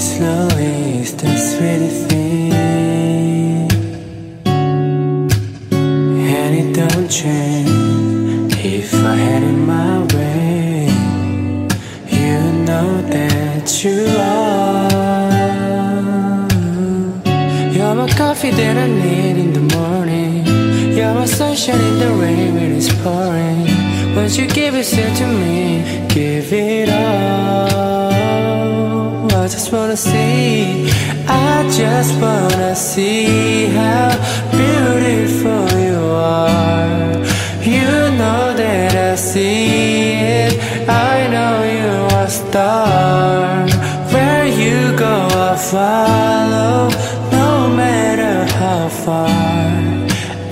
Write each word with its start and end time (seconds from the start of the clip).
slowly 0.00 1.04
starts 1.04 1.54
really 1.60 1.88
thin 1.88 3.68
And 6.34 6.52
it 6.60 6.74
don't 6.74 7.08
change. 7.08 8.54
If 8.64 8.94
I 8.94 9.14
had 9.14 9.42
it 9.42 9.58
my 9.74 9.98
way 10.14 10.88
You 12.08 12.52
know 12.66 13.02
that 13.14 13.84
you 13.84 14.06
are. 14.18 14.90
You're 17.74 17.94
my 17.94 18.08
coffee 18.16 18.52
that 18.52 18.76
I 18.76 18.86
need 18.86 19.36
in 19.44 19.52
the 19.52 19.76
morning. 19.76 20.46
You're 20.96 21.14
my 21.14 21.26
sunshine 21.26 21.80
in 21.80 21.98
the 21.98 22.12
rain 22.22 22.54
when 22.54 22.72
it's 22.72 22.90
pouring. 23.02 23.66
Once 24.16 24.38
you 24.38 24.46
give 24.48 24.74
it 24.74 24.84
to 24.84 25.26
me, 25.26 26.08
give 26.08 26.52
it 26.52 26.88
all. 26.88 27.89
I 29.50 29.52
just 29.52 29.72
wanna 29.72 29.96
see, 29.96 30.88
I 31.26 31.68
just 31.76 32.14
wanna 32.22 32.76
see 32.76 33.66
how 33.66 34.10
beautiful 34.52 35.66
you 35.86 35.98
are. 36.14 37.10
You 37.60 37.90
know 38.20 38.54
that 38.54 38.94
I 38.94 39.16
see 39.16 40.12
it. 40.12 40.52
I 40.88 41.26
know 41.34 41.64
you 41.64 41.90
are 42.14 42.26
a 42.26 42.30
star. 42.30 43.66
Where 44.12 44.46
you 44.46 44.96
go, 44.96 45.16
I 45.48 45.56
follow. 45.72 46.88
No 47.32 47.68
matter 47.74 48.46
how 48.54 48.88
far. 48.88 49.66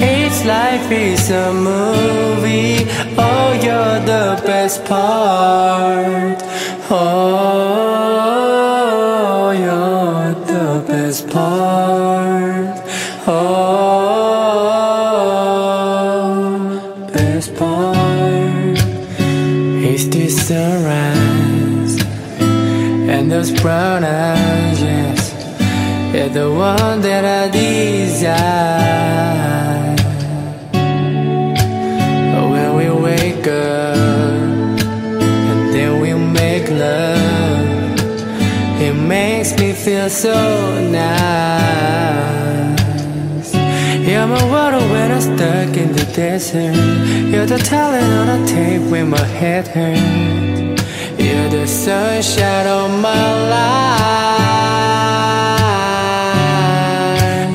It's 0.00 0.44
life 0.44 0.90
is 0.90 1.30
a 1.30 1.52
movie. 1.52 2.84
Oh, 3.16 3.52
you're 3.64 4.00
the 4.12 4.42
best 4.44 4.84
part. 4.86 6.42
Oh, 6.90 7.67
best 11.18 11.34
part. 11.34 12.80
Oh, 13.26 13.48
best 17.12 17.54
part. 17.56 18.78
It's 19.82 20.06
the 20.06 20.28
sunrise 20.28 21.96
and 23.10 23.30
those 23.32 23.50
brown 23.60 24.04
eyes, 24.04 24.80
yes. 24.80 25.32
You're 26.14 26.28
the 26.28 26.50
one 26.52 27.00
that 27.00 27.24
I 27.24 27.48
desire. 27.50 28.67
So 40.08 40.80
nice. 40.90 41.18
You're 44.08 44.26
my 44.26 44.42
water 44.50 44.78
when 44.92 45.12
I'm 45.12 45.20
stuck 45.20 45.76
in 45.76 45.92
the 45.92 46.04
desert. 46.14 46.74
You're 47.30 47.46
the 47.46 47.58
talent 47.58 48.12
on 48.20 48.28
a 48.40 48.46
tape 48.46 48.82
when 48.90 49.10
my 49.10 49.24
head 49.40 49.68
hurts. 49.68 50.82
You're 51.18 51.50
the 51.50 51.66
sunshine 51.66 52.66
of 52.66 52.90
my 53.02 53.48
life. 53.50 54.08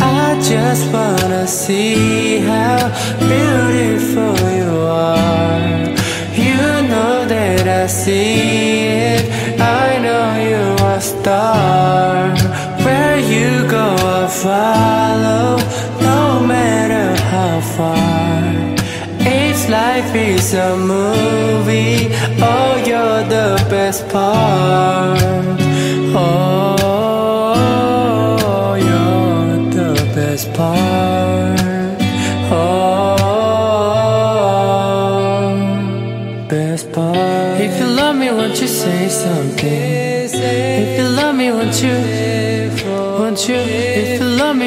I 0.00 0.40
just 0.42 0.90
wanna 0.92 1.46
see 1.46 2.38
how 2.40 2.88
beautiful 3.18 4.34
you 4.58 4.70
are. 4.86 5.58
You 6.32 6.62
know 6.88 7.26
that 7.26 7.68
I 7.68 7.86
see 7.88 8.86
it. 8.86 9.30
I 9.60 9.98
know 9.98 10.24
you 10.50 10.64
are 10.84 11.00
star. 11.00 11.67
Follow. 14.42 15.58
No 16.00 16.20
matter 16.54 17.06
how 17.32 17.60
far. 17.76 18.38
Each 19.36 19.62
life 19.68 20.14
is 20.14 20.54
a 20.54 20.76
movie. 20.76 22.08
Oh, 22.50 22.72
you're 22.90 23.24
the 23.36 23.48
best 23.68 24.08
part. 24.08 25.58
Oh, 26.24 27.54
you're 28.88 29.56
the 29.78 29.92
best 30.14 30.46
part. 30.54 31.98
Oh, 32.50 33.16
best 36.48 36.84
part. 36.92 37.60
If 37.66 37.72
you 37.80 37.86
love 37.86 38.16
me, 38.16 38.28
won't 38.30 38.60
you 38.60 38.68
say 38.68 39.08
something? 39.08 39.98
If 40.30 40.92
you 40.98 41.08
love 41.08 41.34
me, 41.34 41.50
won't 41.50 41.82
you? 41.82 41.96
Won't 43.18 43.40
you? 43.48 43.56
If 43.56 44.07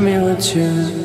Me, 0.00 0.18
won't 0.18 0.54
you? 0.54 0.97